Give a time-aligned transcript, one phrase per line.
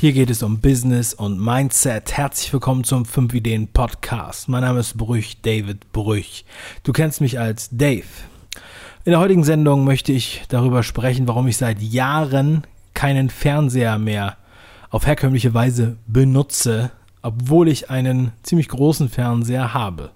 [0.00, 2.16] Hier geht es um Business und Mindset.
[2.16, 4.48] Herzlich willkommen zum 5 Ideen Podcast.
[4.48, 6.44] Mein Name ist Brüch, David Brüch.
[6.84, 8.06] Du kennst mich als Dave.
[9.04, 12.62] In der heutigen Sendung möchte ich darüber sprechen, warum ich seit Jahren
[12.94, 14.36] keinen Fernseher mehr
[14.90, 16.92] auf herkömmliche Weise benutze,
[17.22, 20.12] obwohl ich einen ziemlich großen Fernseher habe.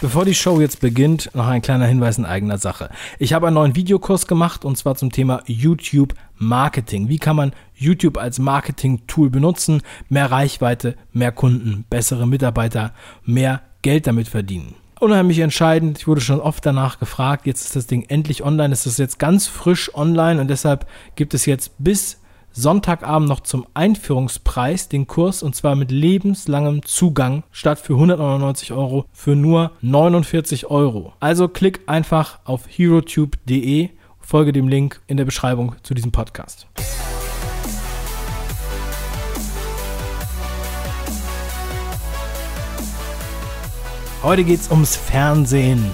[0.00, 2.88] Bevor die Show jetzt beginnt, noch ein kleiner Hinweis in eigener Sache.
[3.18, 7.10] Ich habe einen neuen Videokurs gemacht und zwar zum Thema YouTube Marketing.
[7.10, 9.82] Wie kann man YouTube als Marketing-Tool benutzen?
[10.08, 12.94] Mehr Reichweite, mehr Kunden, bessere Mitarbeiter,
[13.26, 14.74] mehr Geld damit verdienen.
[15.00, 15.98] Unheimlich entscheidend.
[15.98, 17.44] Ich wurde schon oft danach gefragt.
[17.44, 18.72] Jetzt ist das Ding endlich online.
[18.72, 22.19] Es ist jetzt ganz frisch online und deshalb gibt es jetzt bis
[22.52, 29.04] Sonntagabend noch zum Einführungspreis den Kurs und zwar mit lebenslangem Zugang statt für 199 Euro
[29.12, 31.12] für nur 49 Euro.
[31.20, 36.66] Also klick einfach auf herotube.de, folge dem Link in der Beschreibung zu diesem Podcast.
[44.22, 45.92] Heute geht es ums Fernsehen.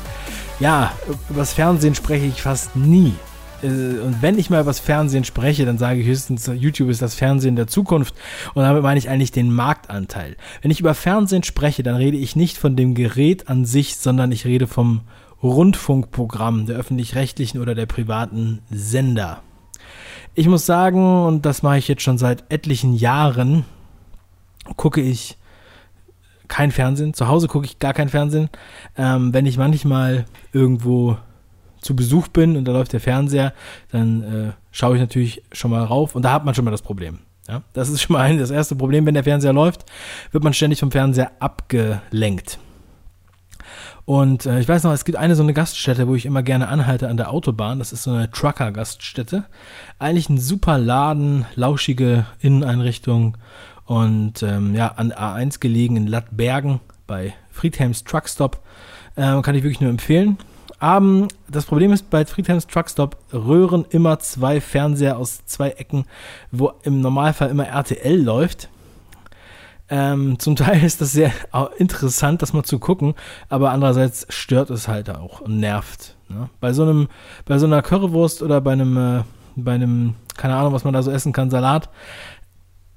[0.58, 0.92] Ja,
[1.28, 3.14] über das Fernsehen spreche ich fast nie.
[3.62, 7.02] Äh, und wenn ich mal über das Fernsehen spreche, dann sage ich höchstens, YouTube ist
[7.02, 8.14] das Fernsehen der Zukunft.
[8.54, 10.36] Und damit meine ich eigentlich den Marktanteil.
[10.62, 14.32] Wenn ich über Fernsehen spreche, dann rede ich nicht von dem Gerät an sich, sondern
[14.32, 15.02] ich rede vom
[15.42, 19.42] Rundfunkprogramm der öffentlich-rechtlichen oder der privaten Sender.
[20.34, 23.64] Ich muss sagen, und das mache ich jetzt schon seit etlichen Jahren,
[24.76, 25.38] gucke ich
[26.48, 27.14] kein Fernsehen.
[27.14, 28.48] Zu Hause gucke ich gar kein Fernsehen.
[28.96, 31.16] Ähm, wenn ich manchmal irgendwo
[31.86, 33.52] zu Besuch bin und da läuft der Fernseher,
[33.90, 36.82] dann äh, schaue ich natürlich schon mal rauf und da hat man schon mal das
[36.82, 37.20] Problem.
[37.48, 39.86] Ja, das ist schon mal ein, das erste Problem, wenn der Fernseher läuft,
[40.32, 42.58] wird man ständig vom Fernseher abgelenkt.
[44.04, 46.68] Und äh, ich weiß noch, es gibt eine so eine Gaststätte, wo ich immer gerne
[46.68, 47.80] anhalte an der Autobahn.
[47.80, 49.44] Das ist so eine Trucker-Gaststätte.
[49.98, 53.36] Eigentlich ein super Laden, lauschige Inneneinrichtung
[53.84, 58.62] und ähm, ja, an A1 gelegen in Lattbergen bei Friedhelms Truckstop.
[59.16, 60.38] Äh, kann ich wirklich nur empfehlen.
[60.78, 66.04] Abend, das Problem ist, bei Friedhelms Truckstop röhren immer zwei Fernseher aus zwei Ecken,
[66.50, 68.68] wo im Normalfall immer RTL läuft.
[69.88, 71.32] Ähm, zum Teil ist das sehr
[71.78, 73.14] interessant, das mal zu gucken,
[73.48, 76.16] aber andererseits stört es halt auch und nervt.
[76.28, 76.50] Ne?
[76.60, 77.08] Bei so einem,
[77.44, 79.22] bei so einer Currywurst oder bei einem, äh,
[79.54, 81.88] bei einem, keine Ahnung, was man da so essen kann, Salat,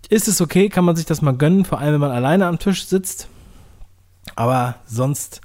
[0.09, 2.57] ist es okay, kann man sich das mal gönnen, vor allem wenn man alleine am
[2.57, 3.27] Tisch sitzt.
[4.35, 5.41] Aber sonst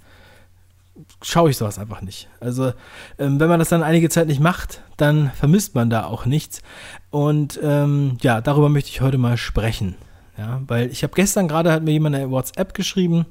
[1.25, 2.29] schaue ich sowas einfach nicht.
[2.41, 2.73] Also,
[3.19, 6.63] ähm, wenn man das dann einige Zeit nicht macht, dann vermisst man da auch nichts.
[7.11, 9.97] Und ähm, ja, darüber möchte ich heute mal sprechen.
[10.37, 13.25] Ja, weil ich habe gestern gerade hat mir jemand eine WhatsApp geschrieben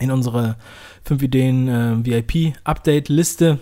[0.00, 0.56] in unsere
[1.04, 3.58] 5 Ideen äh, VIP Update Liste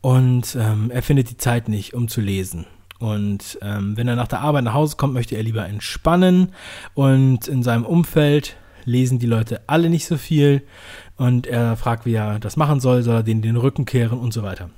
[0.00, 2.66] und ähm, er findet die Zeit nicht, um zu lesen.
[3.00, 6.52] Und ähm, wenn er nach der Arbeit nach Hause kommt, möchte er lieber entspannen
[6.94, 8.56] und in seinem Umfeld
[8.88, 10.62] lesen die Leute alle nicht so viel
[11.16, 14.32] und er fragt, wie er das machen soll, soll er denen den Rücken kehren und
[14.32, 14.70] so weiter.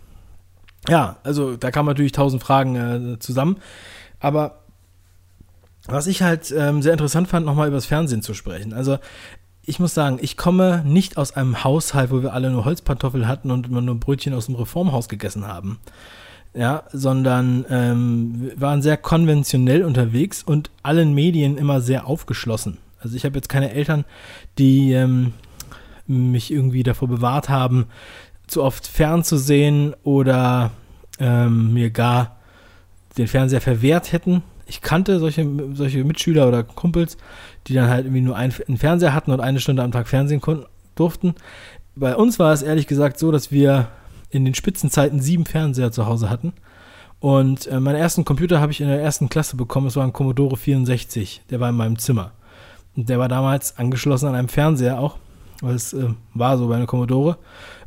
[0.88, 2.76] Ja, also da kamen natürlich tausend Fragen
[3.14, 3.58] äh, zusammen,
[4.18, 4.60] aber
[5.86, 8.72] was ich halt ähm, sehr interessant fand, nochmal über das Fernsehen zu sprechen.
[8.72, 8.98] Also
[9.64, 13.50] ich muss sagen, ich komme nicht aus einem Haushalt, wo wir alle nur Holzpantoffel hatten
[13.50, 15.78] und immer nur Brötchen aus dem Reformhaus gegessen haben.
[16.52, 22.78] Ja, sondern ähm, waren sehr konventionell unterwegs und allen Medien immer sehr aufgeschlossen.
[23.00, 24.04] Also ich habe jetzt keine Eltern,
[24.58, 25.32] die ähm,
[26.06, 27.86] mich irgendwie davor bewahrt haben,
[28.46, 30.72] zu oft fernzusehen oder
[31.18, 32.36] ähm, mir gar
[33.16, 34.42] den Fernseher verwehrt hätten.
[34.66, 37.16] Ich kannte solche, solche Mitschüler oder Kumpels,
[37.66, 40.40] die dann halt irgendwie nur einen, einen Fernseher hatten und eine Stunde am Tag Fernsehen
[40.94, 41.34] durften.
[41.96, 43.88] Bei uns war es ehrlich gesagt so, dass wir
[44.30, 46.52] in den Spitzenzeiten sieben Fernseher zu Hause hatten.
[47.18, 49.88] Und äh, meinen ersten Computer habe ich in der ersten Klasse bekommen.
[49.88, 51.42] Es war ein Commodore 64.
[51.50, 52.32] Der war in meinem Zimmer.
[53.06, 55.18] Der war damals angeschlossen an einem Fernseher auch.
[55.60, 57.36] Weil es äh, war so bei einer Commodore.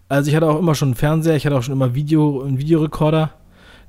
[0.09, 2.59] Also ich hatte auch immer schon einen Fernseher, ich hatte auch schon immer Video, einen
[2.59, 3.32] Videorekorder.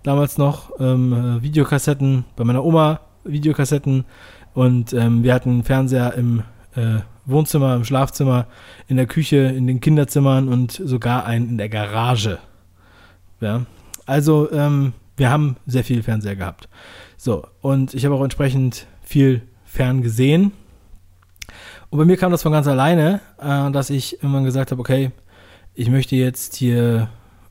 [0.03, 4.05] Damals noch ähm, äh, Videokassetten, bei meiner Oma Videokassetten.
[4.55, 6.43] Und ähm, wir hatten einen Fernseher im
[6.77, 8.47] äh, Wohnzimmer, im Schlafzimmer,
[8.87, 12.39] in der Küche, in den Kinderzimmern und sogar einen in der Garage.
[13.41, 13.63] Ja.
[14.07, 16.69] Also ähm, wir haben sehr viel Fernseher gehabt.
[17.17, 20.53] So, und ich habe auch entsprechend viel fern gesehen.
[21.95, 25.13] Und bei mir kam das von ganz alleine, äh, dass ich irgendwann gesagt habe, okay,
[25.75, 27.07] ich möchte jetzt hier,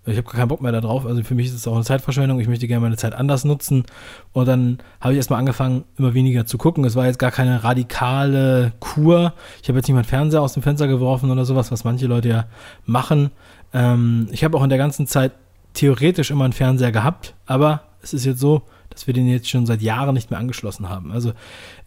[0.06, 2.50] ich habe keinen Bock mehr darauf, also für mich ist es auch eine Zeitverschwendung, ich
[2.50, 3.86] möchte gerne meine Zeit anders nutzen.
[4.34, 6.84] Und dann habe ich erstmal angefangen, immer weniger zu gucken.
[6.84, 9.32] Es war jetzt gar keine radikale Kur.
[9.62, 12.28] Ich habe jetzt nicht meinen Fernseher aus dem Fenster geworfen oder sowas, was manche Leute
[12.28, 12.46] ja
[12.86, 13.32] machen.
[13.74, 15.32] Ähm, ich habe auch in der ganzen Zeit
[15.74, 18.64] theoretisch immer einen Fernseher gehabt, aber es ist jetzt so,
[18.94, 21.12] dass wir den jetzt schon seit Jahren nicht mehr angeschlossen haben.
[21.12, 21.34] Also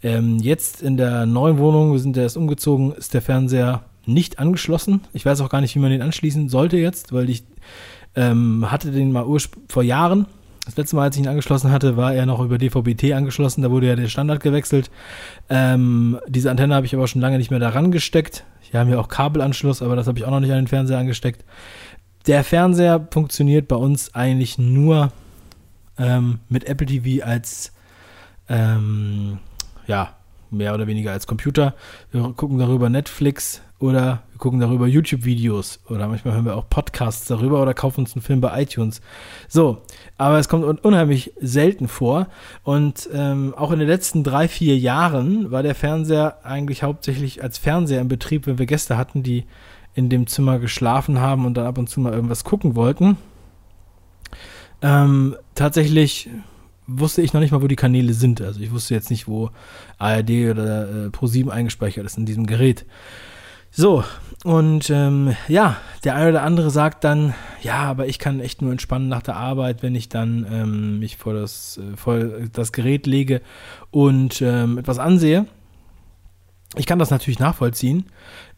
[0.03, 5.01] ähm, jetzt in der neuen Wohnung, wir sind erst umgezogen, ist der Fernseher nicht angeschlossen.
[5.13, 7.43] Ich weiß auch gar nicht, wie man den anschließen sollte jetzt, weil ich
[8.15, 9.25] ähm, hatte den mal
[9.67, 10.25] vor Jahren.
[10.65, 13.61] Das letzte Mal, als ich ihn angeschlossen hatte, war er noch über DVB-T angeschlossen.
[13.61, 14.91] Da wurde ja der Standard gewechselt.
[15.49, 18.43] Ähm, diese Antenne habe ich aber schon lange nicht mehr daran gesteckt.
[18.59, 20.97] Hier haben wir auch Kabelanschluss, aber das habe ich auch noch nicht an den Fernseher
[20.97, 21.45] angesteckt.
[22.25, 25.13] Der Fernseher funktioniert bei uns eigentlich nur
[25.97, 27.71] ähm, mit Apple TV als
[28.49, 29.39] ähm,
[29.87, 30.13] ja,
[30.51, 31.73] mehr oder weniger als Computer.
[32.11, 37.27] Wir gucken darüber Netflix oder wir gucken darüber YouTube-Videos oder manchmal hören wir auch Podcasts
[37.27, 39.01] darüber oder kaufen uns einen Film bei iTunes.
[39.47, 39.81] So,
[40.17, 42.27] aber es kommt unheimlich selten vor
[42.63, 47.57] und ähm, auch in den letzten drei, vier Jahren war der Fernseher eigentlich hauptsächlich als
[47.57, 49.45] Fernseher im Betrieb, wenn wir Gäste hatten, die
[49.93, 53.17] in dem Zimmer geschlafen haben und dann ab und zu mal irgendwas gucken wollten.
[54.81, 56.29] Ähm, tatsächlich
[56.87, 58.41] wusste ich noch nicht mal, wo die Kanäle sind.
[58.41, 59.51] Also ich wusste jetzt nicht, wo
[59.97, 62.85] ARD oder äh, Pro7 eingespeichert ist in diesem Gerät.
[63.69, 64.03] So,
[64.43, 68.71] und ähm, ja, der eine oder andere sagt dann, ja, aber ich kann echt nur
[68.71, 72.17] entspannen nach der Arbeit, wenn ich dann ähm, mich vor das, äh, vor
[72.53, 73.41] das Gerät lege
[73.91, 75.45] und ähm, etwas ansehe.
[76.75, 78.05] Ich kann das natürlich nachvollziehen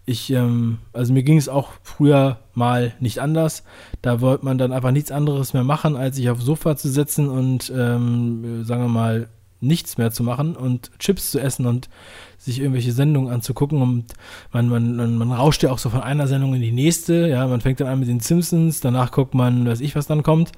[0.09, 3.63] ich, ähm, also mir ging es auch früher mal nicht anders.
[4.01, 7.29] Da wollte man dann einfach nichts anderes mehr machen, als sich aufs Sofa zu setzen
[7.29, 9.29] und, ähm, sagen wir mal,
[9.61, 11.89] nichts mehr zu machen und Chips zu essen und
[12.38, 13.81] sich irgendwelche Sendungen anzugucken.
[13.81, 14.13] Und
[14.51, 17.45] man, man, man, man rauscht ja auch so von einer Sendung in die nächste, ja,
[17.45, 20.53] man fängt dann an mit den Simpsons, danach guckt man, weiß ich, was dann kommt,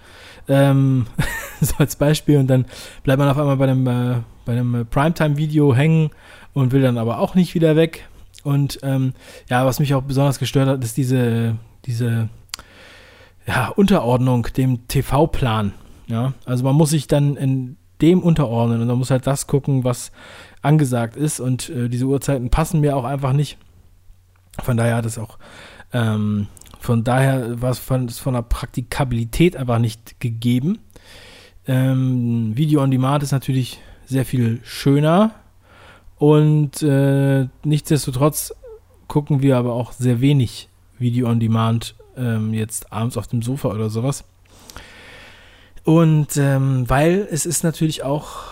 [0.48, 1.08] ähm,
[1.62, 2.38] so als Beispiel.
[2.38, 2.66] Und dann
[3.04, 6.12] bleibt man auf einmal bei einem, äh, bei einem Primetime-Video hängen
[6.54, 8.08] und will dann aber auch nicht wieder weg
[8.44, 9.14] und ähm,
[9.50, 12.30] ja, was mich auch besonders gestört hat, ist diese, diese
[13.48, 15.74] ja, Unterordnung dem TV-Plan.
[16.08, 19.84] Ja, also man muss sich dann in dem unterordnen und man muss halt das gucken,
[19.84, 20.12] was
[20.62, 21.40] angesagt ist.
[21.40, 23.58] Und äh, diese Uhrzeiten passen mir auch einfach nicht.
[24.62, 25.38] Von daher hat es auch,
[25.94, 26.48] ähm,
[26.80, 30.80] von daher war es von, von der Praktikabilität einfach nicht gegeben.
[31.68, 35.32] Ähm, Video on Demand ist natürlich sehr viel schöner,
[36.22, 38.54] und äh, nichtsdestotrotz
[39.08, 40.70] gucken wir aber auch sehr wenig
[41.00, 44.24] Video on Demand ähm, jetzt abends auf dem Sofa oder sowas.
[45.84, 48.52] Und ähm, weil es ist natürlich auch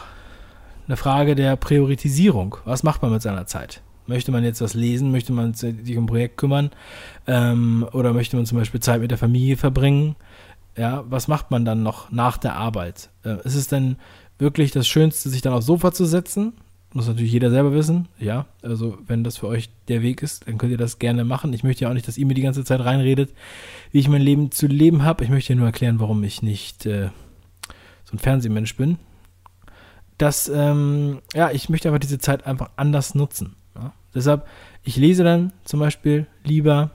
[0.88, 2.57] eine Frage der Priorisierung.
[2.66, 3.83] Was macht man mit seiner Zeit?
[4.07, 5.12] Möchte man jetzt was lesen?
[5.12, 6.71] Möchte man sich um ein Projekt kümmern?
[7.27, 10.16] Ähm, oder möchte man zum Beispiel Zeit mit der Familie verbringen?
[10.75, 13.12] Ja, was macht man dann noch nach der Arbeit?
[13.24, 13.98] Äh, ist es denn
[14.39, 16.54] wirklich das Schönste, sich dann aufs Sofa zu setzen
[16.94, 18.08] muss natürlich jeder selber wissen.
[18.20, 21.54] Ja, also wenn das für euch der Weg ist, dann könnt ihr das gerne machen.
[21.54, 23.34] Ich möchte ja auch nicht, dass ihr mir die ganze Zeit reinredet,
[23.92, 25.24] wie ich mein Leben zu leben habe.
[25.24, 27.10] Ich möchte nur erklären, warum ich nicht äh,
[28.06, 28.98] so ein Fernsehmensch bin.
[30.18, 33.56] Das, ähm, ja, ich möchte aber diese Zeit einfach anders nutzen.
[33.76, 33.94] Ja?
[34.14, 34.48] Deshalb,
[34.84, 36.90] ich lese dann zum Beispiel lieber,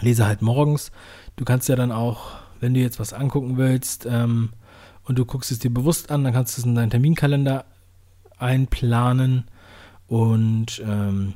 [0.00, 0.92] lese halt morgens.
[1.36, 4.50] Du kannst ja dann auch, wenn du jetzt was angucken willst, ähm,
[5.10, 7.64] und du guckst es dir bewusst an, dann kannst du es in deinen Terminkalender
[8.40, 9.44] einplanen
[10.06, 11.34] und ähm,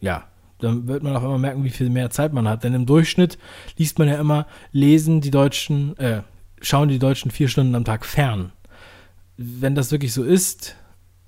[0.00, 0.24] ja,
[0.58, 2.64] dann wird man auch immer merken, wie viel mehr Zeit man hat.
[2.64, 3.38] Denn im Durchschnitt
[3.76, 6.22] liest man ja immer, lesen die Deutschen, äh,
[6.60, 8.52] schauen die Deutschen vier Stunden am Tag fern.
[9.36, 10.76] Wenn das wirklich so ist,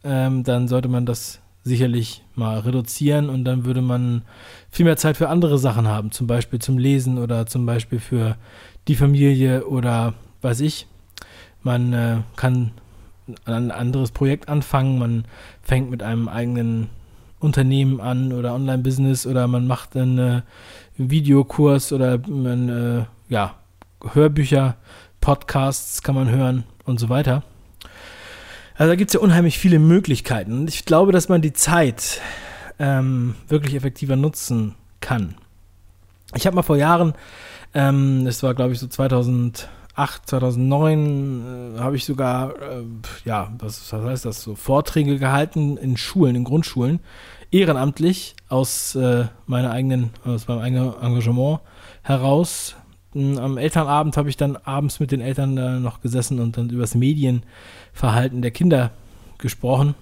[0.05, 4.23] ähm, dann sollte man das sicherlich mal reduzieren und dann würde man
[4.71, 8.37] viel mehr Zeit für andere Sachen haben, zum Beispiel zum Lesen oder zum Beispiel für
[8.89, 10.87] die Familie oder weiß ich.
[11.63, 12.73] Man äh, kann
[13.45, 15.25] ein anderes Projekt anfangen, man
[15.63, 16.91] fängt mit einem eigenen
[17.39, 20.43] Unternehmen an oder Online-Business oder man macht einen äh,
[20.97, 23.55] Videokurs oder man, äh, ja,
[24.13, 24.77] Hörbücher,
[25.21, 27.43] Podcasts kann man hören und so weiter.
[28.77, 30.53] Also da gibt es ja unheimlich viele Möglichkeiten.
[30.53, 32.21] Und ich glaube, dass man die Zeit
[32.79, 35.35] ähm, wirklich effektiver nutzen kann.
[36.35, 37.15] Ich habe mal vor Jahren,
[37.75, 42.85] ähm, das war glaube ich so 2000 2008, 2009 äh, habe ich sogar, äh,
[43.25, 47.01] ja, was, was, heißt das, so Vorträge gehalten in Schulen, in Grundschulen,
[47.51, 51.61] ehrenamtlich aus äh, meiner eigenen, aus meinem eigenen Engagement
[52.03, 52.75] heraus.
[53.13, 56.83] Hm, am Elternabend habe ich dann abends mit den Eltern noch gesessen und dann über
[56.83, 58.93] das Medienverhalten der Kinder
[59.37, 59.95] gesprochen,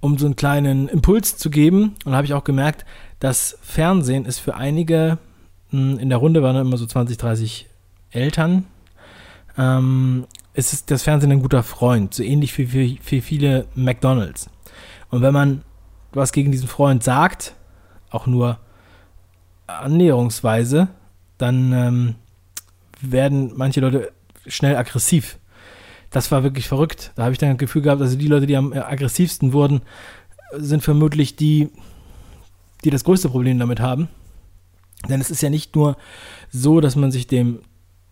[0.00, 1.94] um so einen kleinen Impuls zu geben.
[2.04, 2.84] Und habe ich auch gemerkt,
[3.20, 5.18] dass Fernsehen ist für einige,
[5.68, 7.69] hm, in der Runde waren immer so 20, 30
[8.10, 8.66] Eltern
[9.56, 14.50] ähm, ist das Fernsehen ein guter Freund, so ähnlich wie für, für viele McDonalds.
[15.10, 15.62] Und wenn man
[16.12, 17.54] was gegen diesen Freund sagt,
[18.10, 18.58] auch nur
[19.66, 20.88] annäherungsweise,
[21.38, 22.14] dann ähm,
[23.00, 24.12] werden manche Leute
[24.46, 25.38] schnell aggressiv.
[26.10, 27.12] das war wirklich verrückt.
[27.14, 29.82] Da habe ich dann das Gefühl gehabt, also die Leute, die am aggressivsten wurden,
[30.52, 31.70] sind vermutlich die,
[32.84, 34.08] die das größte Problem damit haben.
[35.08, 35.96] Denn es ist ja nicht nur
[36.50, 37.60] so, dass man sich dem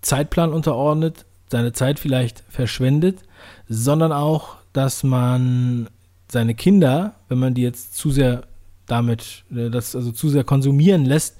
[0.01, 3.23] Zeitplan unterordnet, seine Zeit vielleicht verschwendet,
[3.69, 5.89] sondern auch, dass man
[6.31, 8.43] seine Kinder, wenn man die jetzt zu sehr
[8.87, 11.39] damit, äh, das also zu sehr konsumieren lässt,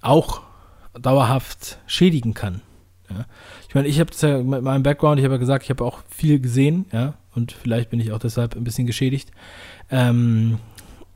[0.00, 0.42] auch
[0.98, 2.62] dauerhaft schädigen kann.
[3.10, 3.26] Ja.
[3.68, 5.84] Ich meine, ich habe das ja mit meinem Background, ich habe ja gesagt, ich habe
[5.84, 9.30] auch viel gesehen, ja, und vielleicht bin ich auch deshalb ein bisschen geschädigt.
[9.90, 10.58] Ähm,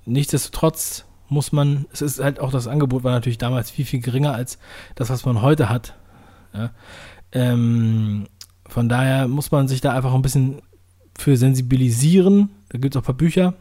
[0.05, 4.35] nichtsdestotrotz muss man, es ist halt auch das Angebot war natürlich damals viel, viel geringer
[4.35, 4.59] als
[4.97, 5.95] das, was man heute hat.
[6.55, 6.71] Ja.
[7.33, 8.27] Ähm,
[8.67, 10.63] von daher muss man sich da einfach ein bisschen
[11.19, 12.51] für sensibilisieren.
[12.71, 13.55] Da gibt es auch ein paar Bücher.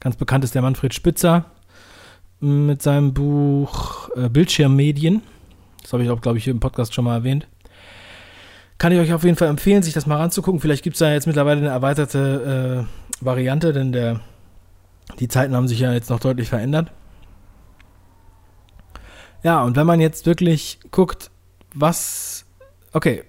[0.00, 1.46] Ganz bekannt ist der Manfred Spitzer
[2.40, 5.22] mit seinem Buch äh, Bildschirmmedien.
[5.82, 7.46] Das habe ich auch, glaube ich, im Podcast schon mal erwähnt.
[8.78, 10.60] Kann ich euch auf jeden Fall empfehlen, sich das mal ranzugucken.
[10.60, 14.20] Vielleicht gibt es da jetzt mittlerweile eine erweiterte äh, Variante, denn der,
[15.20, 16.90] die Zeiten haben sich ja jetzt noch deutlich verändert.
[19.42, 21.30] Ja, und wenn man jetzt wirklich guckt,
[21.74, 22.46] was.
[22.92, 23.24] Okay,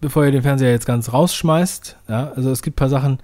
[0.00, 3.20] bevor ihr den Fernseher jetzt ganz rausschmeißt, ja, also es gibt ein paar Sachen,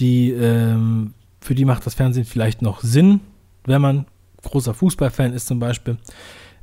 [0.00, 3.20] die, ähm, für die macht das Fernsehen vielleicht noch Sinn,
[3.64, 4.06] wenn man
[4.42, 5.96] großer Fußballfan ist zum Beispiel.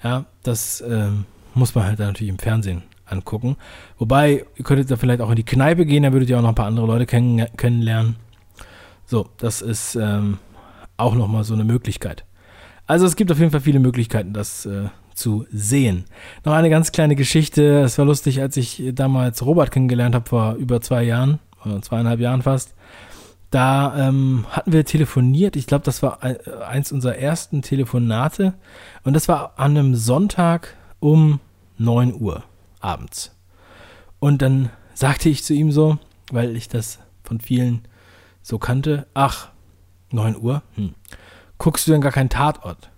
[0.03, 3.57] Ja, das ähm, muss man halt natürlich im Fernsehen angucken.
[3.97, 6.49] Wobei, ihr könntet da vielleicht auch in die Kneipe gehen, da würdet ihr auch noch
[6.49, 8.15] ein paar andere Leute kenn kennenlernen.
[9.05, 10.37] So, das ist ähm,
[10.97, 12.25] auch nochmal so eine Möglichkeit.
[12.85, 16.05] Also es gibt auf jeden Fall viele Möglichkeiten, das äh, zu sehen.
[16.43, 17.81] Noch eine ganz kleine Geschichte.
[17.81, 22.19] Es war lustig, als ich damals Robert kennengelernt habe, vor über zwei Jahren, oder zweieinhalb
[22.19, 22.73] Jahren fast.
[23.51, 25.55] Da ähm, hatten wir telefoniert.
[25.55, 26.23] Ich glaube, das war
[26.67, 28.55] eins unserer ersten Telefonate.
[29.03, 31.39] Und das war an einem Sonntag um
[31.77, 32.43] 9 Uhr
[32.79, 33.35] abends.
[34.19, 35.99] Und dann sagte ich zu ihm so,
[36.31, 37.81] weil ich das von vielen
[38.41, 39.49] so kannte, ach,
[40.11, 40.95] 9 Uhr, hm.
[41.57, 42.89] guckst du denn gar keinen Tatort?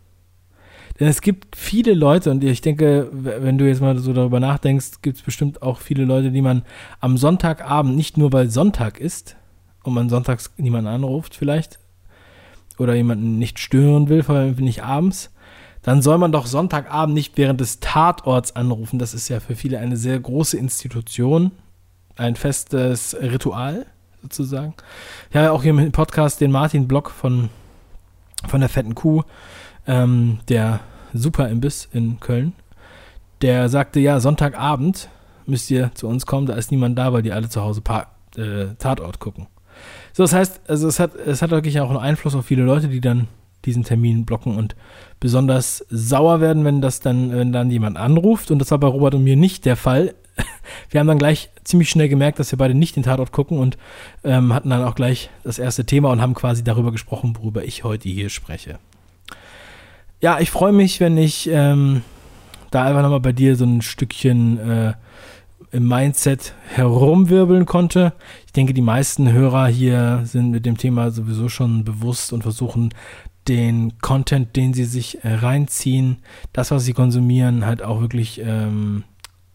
[1.00, 5.02] Denn es gibt viele Leute, und ich denke, wenn du jetzt mal so darüber nachdenkst,
[5.02, 6.64] gibt es bestimmt auch viele Leute, die man
[7.02, 9.36] am Sonntagabend, nicht nur weil Sonntag ist
[9.84, 11.80] und man sonntags niemanden anruft vielleicht,
[12.78, 15.32] oder jemanden nicht stören will, vor allem nicht abends,
[15.82, 18.98] dann soll man doch Sonntagabend nicht während des Tatorts anrufen.
[18.98, 21.52] Das ist ja für viele eine sehr große Institution,
[22.16, 23.86] ein festes Ritual
[24.22, 24.74] sozusagen.
[25.34, 27.50] Habe auch hier im Podcast den Martin Block von,
[28.48, 29.24] von der Fetten Kuh
[29.88, 30.82] ähm, der
[31.14, 32.54] Super-Imbiss in Köln,
[33.42, 35.10] der sagte, ja, Sonntagabend
[35.46, 38.08] müsst ihr zu uns kommen, da ist niemand da, weil die alle zu Hause pa
[38.38, 39.48] äh, Tatort gucken.
[40.14, 42.88] So, das heißt, also es hat, es hat wirklich auch einen Einfluss auf viele Leute,
[42.88, 43.28] die dann
[43.66, 44.76] diesen Termin blocken und
[45.20, 48.52] besonders sauer werden, wenn das dann, wenn dann jemand anruft.
[48.52, 50.14] Und das war bei Robert und mir nicht der Fall.
[50.90, 53.78] Wir haben dann gleich ziemlich schnell gemerkt, dass wir beide nicht den Tatort gucken und
[54.24, 57.84] ähm, hatten dann auch gleich das erste Thema und haben quasi darüber gesprochen, worüber ich
[57.84, 58.78] heute hier spreche
[60.22, 62.02] ja, ich freue mich, wenn ich ähm,
[62.72, 64.94] da einfach nochmal bei dir so ein Stückchen äh,
[65.72, 68.14] im Mindset herumwirbeln konnte.
[68.46, 72.94] Ich denke, die meisten Hörer hier sind mit dem Thema sowieso schon bewusst und versuchen
[73.48, 76.18] den Content, den sie sich äh, reinziehen,
[76.54, 79.04] das, was sie konsumieren, halt auch wirklich, ähm,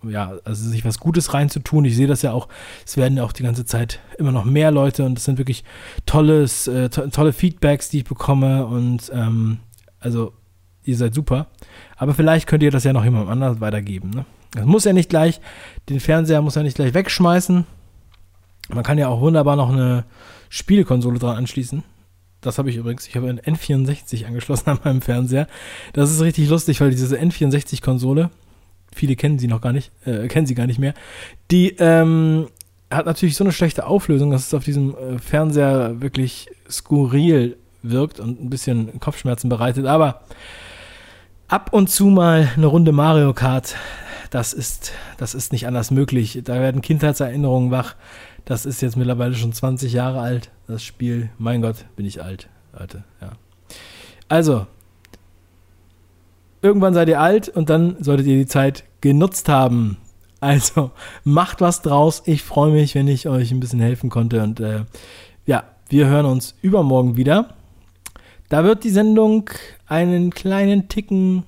[0.07, 1.85] ja, also sich was Gutes reinzutun.
[1.85, 2.49] Ich sehe das ja auch,
[2.87, 5.65] es werden ja auch die ganze Zeit immer noch mehr Leute und es sind wirklich
[6.07, 9.59] tolles, äh, to tolle Feedbacks, die ich bekomme und ähm,
[9.99, 10.33] also
[10.85, 11.47] ihr seid super.
[11.97, 14.11] Aber vielleicht könnt ihr das ja noch jemandem anders weitergeben.
[14.11, 14.25] Ne?
[14.53, 15.41] Das muss ja nicht gleich,
[15.89, 17.67] den Fernseher muss ja nicht gleich wegschmeißen.
[18.69, 20.05] Man kann ja auch wunderbar noch eine
[20.49, 21.83] Spielekonsole dran anschließen.
[22.41, 23.07] Das habe ich übrigens.
[23.07, 25.47] Ich habe ein N64 angeschlossen an meinem Fernseher.
[25.93, 28.31] Das ist richtig lustig, weil diese N64-Konsole,
[28.93, 30.95] viele kennen sie noch gar nicht, äh, kennen sie gar nicht mehr,
[31.51, 32.49] die ähm,
[32.91, 38.21] hat natürlich so eine schlechte Auflösung, dass es auf diesem äh, Fernseher wirklich skurril wirkt
[38.21, 39.87] und ein bisschen Kopfschmerzen bereitet.
[39.87, 40.23] Aber
[41.51, 43.75] ab und zu mal eine Runde Mario Kart,
[44.31, 46.41] das ist, das ist nicht anders möglich.
[46.45, 47.97] Da werden Kindheitserinnerungen wach.
[48.45, 51.31] Das ist jetzt mittlerweile schon 20 Jahre alt, das Spiel.
[51.39, 53.33] Mein Gott, bin ich alt, Leute, ja.
[54.29, 54.67] Also,
[56.63, 59.97] irgendwann seid ihr alt und dann solltet ihr die Zeit genutzt haben.
[60.43, 60.93] Also,
[61.23, 62.23] macht was draus.
[62.25, 64.43] Ich freue mich, wenn ich euch ein bisschen helfen konnte.
[64.43, 64.85] Und äh,
[65.45, 67.57] ja, wir hören uns übermorgen wieder.
[68.51, 69.49] Da wird die Sendung
[69.87, 71.45] einen kleinen Ticken,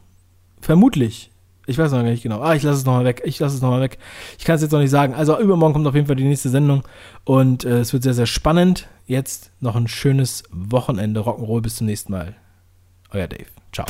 [0.60, 1.32] vermutlich,
[1.66, 2.40] ich weiß noch nicht genau.
[2.40, 3.22] Ah, ich lasse es nochmal weg.
[3.24, 3.98] Ich lasse es nochmal weg.
[4.38, 5.14] Ich kann es jetzt noch nicht sagen.
[5.14, 6.82] Also übermorgen kommt auf jeden Fall die nächste Sendung
[7.24, 8.88] und äh, es wird sehr, sehr spannend.
[9.06, 11.60] Jetzt noch ein schönes Wochenende Rock'n'Roll.
[11.60, 12.34] Bis zum nächsten Mal.
[13.10, 13.46] Euer Dave.
[13.72, 13.86] Ciao.